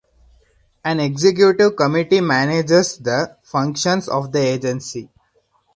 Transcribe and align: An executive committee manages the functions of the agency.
An 0.83 0.99
executive 0.99 1.75
committee 1.75 2.21
manages 2.21 2.97
the 2.97 3.37
functions 3.43 4.09
of 4.09 4.31
the 4.31 4.39
agency. 4.39 5.11